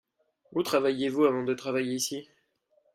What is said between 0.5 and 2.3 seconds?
Où travailliez-vous avant de travailler ici?